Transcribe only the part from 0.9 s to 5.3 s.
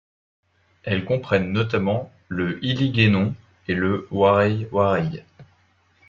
comprennent notamment le hiligaïnon et le waray-waray.